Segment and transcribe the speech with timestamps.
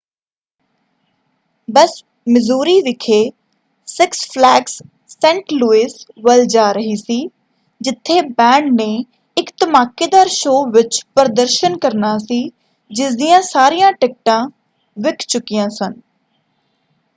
[1.67, 1.91] ਬੱਸ
[2.27, 3.19] Missouri ਵਿਖੇ
[3.87, 5.93] Six Flags Saint Louis
[6.23, 7.19] ਵੱਲ ਜਾ ਰਹੀ ਸੀ
[7.81, 8.89] ਜਿੱਥੇ ਬੈਂਡ ਨੇ
[9.37, 12.41] ਇੱਕ ਧਮਾਕੇਦਾਰ ਸ਼ੋਅ ਵਿੱਚ ਪ੍ਰਦਰਸ਼ਨ ਕਰਨਾ ਸੀ
[12.91, 14.45] ਜਿਸਦੀਆਂ ਸਾਰੀਆਂ ਟਿਕਟਾਂ
[14.97, 15.93] ਵਿੱਕ ਚੁਕੀਆਂ ਸਨ।